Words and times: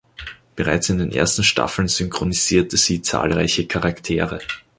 Bereits 0.55 0.89
in 0.89 0.97
den 0.97 1.11
ersten 1.11 1.43
Staffeln 1.43 1.87
synchronisierte 1.87 2.75
sie 2.75 3.03
zahlreiche 3.03 3.67
Charaktere. 3.67 4.39